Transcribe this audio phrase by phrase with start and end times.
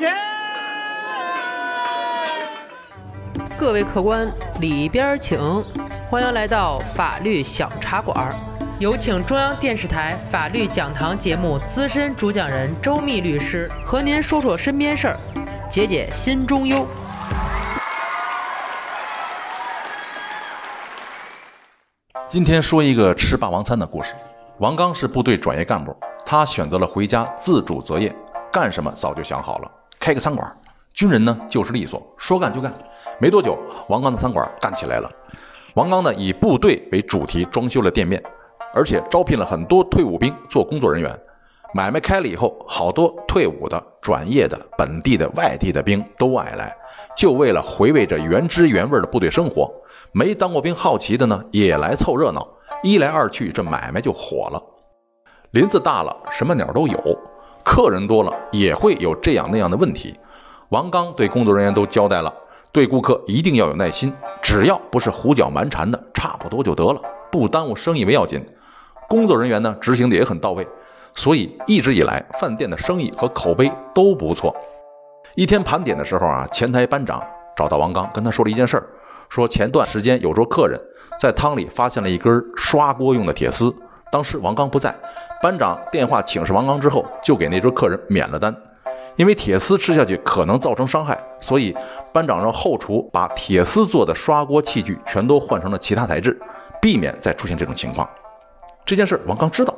[0.00, 0.16] 钱。
[3.58, 5.38] 各位客官，里边请，
[6.08, 8.34] 欢迎来到法律小茶馆。
[8.78, 15.20] 有请中央电视台法律讲堂节目资深主讲人周密律师和您说说身边事儿，
[15.68, 16.88] 解解心中忧。
[22.26, 24.14] 今天说一个吃霸王餐的故事。
[24.60, 25.94] 王刚是部队转业干部，
[26.24, 28.14] 他选择了回家自主择业，
[28.50, 29.70] 干什么早就想好了，
[30.00, 30.56] 开个餐馆。
[30.92, 32.74] 军人呢就是利索，说干就干。
[33.20, 33.56] 没多久，
[33.88, 35.08] 王刚的餐馆干起来了。
[35.74, 38.20] 王刚呢以部队为主题装修了店面，
[38.74, 41.16] 而且招聘了很多退伍兵做工作人员。
[41.72, 46.74] 买卖开了以后，好多退伍的、转业的、本地的、外地的兵都爱来，
[47.16, 49.72] 就为了回味着原汁原味的部队生活。
[50.10, 52.46] 没当过兵好奇的呢，也来凑热闹。
[52.82, 54.60] 一来二去，这买卖就火了。
[55.52, 56.96] 林子大了，什么鸟都有；
[57.70, 60.12] 客人多了，也会有这样那样的问题。
[60.70, 62.34] 王刚对工作人员都交代了，
[62.72, 68.44] 对顾客一定要有耐心，只要不是胡搅蛮缠的，差不多就得了，不耽误生意为要紧。
[69.08, 70.66] 工作人员呢，执行的也很到位，
[71.14, 74.52] 所以一直以来饭店的生意和口碑都不错。
[75.36, 77.22] 一天盘点的时候啊，前台班长
[77.56, 78.84] 找到王刚，跟他说了一件事儿，
[79.28, 80.76] 说前段时间有桌客人
[81.20, 83.72] 在汤里发现了一根刷锅用的铁丝，
[84.10, 84.94] 当时王刚不在，
[85.40, 88.54] 班长电话请示王刚之后，就给那桌客人免了单。
[89.16, 91.76] 因为铁丝吃下去可能造成伤害，所以
[92.12, 96.40] 班长让后厨把铁丝做的刷锅器具全都换成了其他材质，
[96.80, 98.08] 避免再出现这种情况。
[98.86, 99.74] 这件事王刚知道，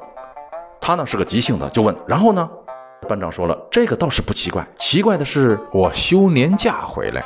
[0.81, 2.49] 他呢是个急性子，就问：然后呢？
[3.09, 7.25] 班长说了，这个倒是不奇怪，奇怪的是我休年假回来，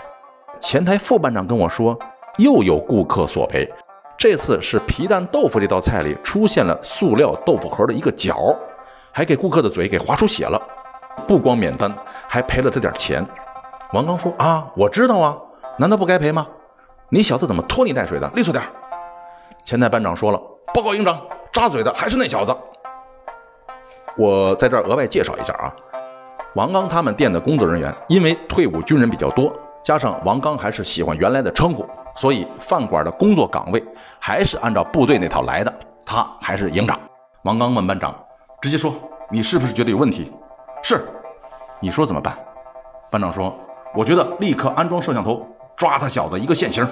[0.59, 1.99] 前台副班长跟我说，
[2.39, 3.71] 又有顾客索赔，
[4.19, 8.57] 这次是皮蛋豆腐这道菜里出现了塑料豆腐盒的一个角，
[9.13, 10.61] 还给顾客的嘴给划出血了。
[11.27, 11.95] 不光免单，
[12.27, 13.25] 还赔了他点钱。
[13.93, 15.37] 王刚说：“啊，我知道啊，
[15.79, 16.47] 难道不该赔吗？
[17.11, 18.27] 你小子怎么拖泥带水的？
[18.35, 18.65] 利索点
[19.65, 20.41] 前台班长说了
[20.73, 21.21] ：“报告营长，
[21.53, 22.57] 扎嘴的还是那小子。”
[24.17, 25.73] 我在这儿额外介绍一下啊，
[26.55, 33.81] 王刚他们店的工作人员，因为退伍军人比较多，加上王刚还是喜欢原来的称呼，所以饭馆的工作岗位
[34.19, 35.73] 还是按照部队那套来的。
[36.05, 36.99] 他还是营长。
[37.43, 38.15] 王刚问班长
[38.63, 38.95] ：“直接说，
[39.31, 40.33] 你是不是觉得有问题？”
[40.83, 41.05] 是，
[41.81, 42.37] 你说怎么办？
[43.11, 43.55] 班长说
[43.93, 46.87] ：“我觉得立刻安装摄像头，抓他小子一个现行。”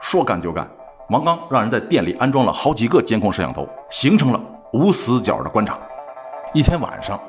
[0.00, 0.68] 说干就干，
[1.10, 4.40] 王刚让人在店里安装了好几个监控摄像头，形成了
[4.72, 5.78] 无死角的观察。
[6.52, 7.20] 一天晚上，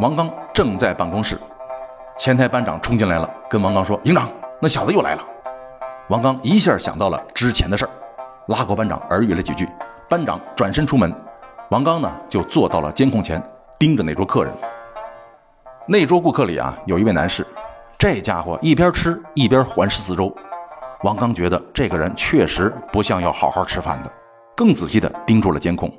[0.00, 1.38] 王刚正在办公室，
[2.16, 4.28] 前台班长冲进来了，跟王刚说：“营长，
[4.60, 5.22] 那小子又来了。”
[6.08, 7.90] 王刚一下想到了之前的事儿，
[8.48, 9.66] 拉过班长耳语了几句，
[10.06, 11.10] 班长转身出门，
[11.70, 13.42] 王刚呢就坐到了监控前，
[13.78, 14.52] 盯着那桌客人。
[15.86, 17.46] 那桌顾客里啊，有一位男士，
[17.96, 20.30] 这家伙一边吃一边环视四周。
[21.04, 24.12] 王刚觉得这个人确实不像要好好吃饭的，
[24.54, 25.90] 更仔细地盯住了监控。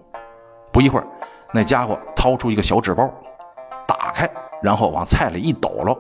[0.72, 1.08] 不一会儿，
[1.52, 3.10] 那家伙掏出一个小纸包，
[3.88, 4.30] 打开，
[4.62, 5.98] 然后往菜里一抖搂，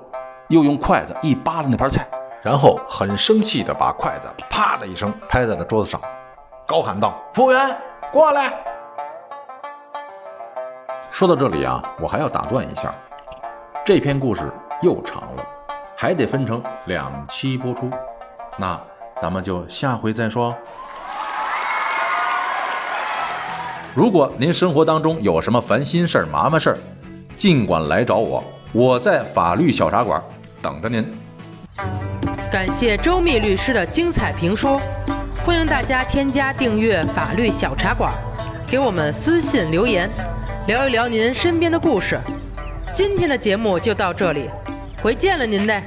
[0.49, 2.07] 又用筷子一扒拉那盘菜，
[2.45, 5.99] 然后很生气地把筷子啪的一声拍在了桌子上，
[6.67, 7.75] 高喊道：“服务员，
[8.11, 8.53] 过来！”
[11.09, 12.93] 说到这里啊，我还要打断一下。
[13.83, 14.53] 这篇故事
[14.83, 15.43] 又长了，
[15.97, 17.89] 还得分成两期播出，
[18.57, 18.79] 那
[19.19, 20.55] 咱们就下回再说。
[23.95, 26.77] 如果您生活当中有什么烦心事儿、麻烦事儿，
[27.35, 30.23] 尽管来找我，我在法律小茶馆
[30.61, 31.11] 等着您。
[32.55, 34.79] 感谢周密律师的精彩评说，
[35.43, 38.13] 欢迎大家添加订阅法律小茶馆，
[38.65, 40.09] 给我们私信留言，
[40.65, 42.17] 聊一聊您身边的故事。
[42.93, 44.49] 今天的节目就到这里，
[45.01, 45.83] 回见了您嘞。